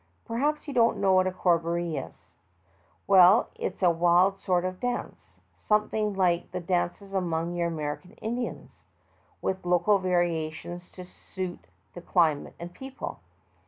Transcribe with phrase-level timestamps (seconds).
[0.25, 2.31] Perhaps you don't know what a corrob oree is?
[3.05, 8.81] Well, it's a wild sort of dance, something like the dances among your American Indians,
[9.43, 13.19] with local variations to suit the climate and people.